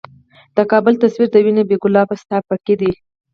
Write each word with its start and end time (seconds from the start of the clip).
د 0.55 0.57
کـــــــــابل 0.69 0.93
تصویر 1.03 1.29
د 1.31 1.35
وینو 1.45 1.63
،بې 1.69 1.75
ګلابه 1.83 2.15
ستا 2.21 2.37
پیکی 2.47 2.75
دی 2.79 2.91